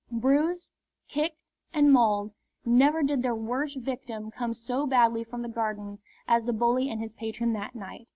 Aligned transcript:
Bruised, 0.09 0.67
kicked, 1.07 1.37
and 1.75 1.93
mauled, 1.93 2.31
never 2.65 3.03
did 3.03 3.21
their 3.21 3.35
worst 3.35 3.77
victim 3.77 4.31
come 4.31 4.55
so 4.55 4.87
badly 4.87 5.23
from 5.23 5.43
the 5.43 5.47
Gardens 5.47 6.03
as 6.27 6.45
the 6.45 6.53
bully 6.53 6.89
and 6.89 6.99
his 6.99 7.13
patron 7.13 7.53
that 7.53 7.75
night. 7.75 8.07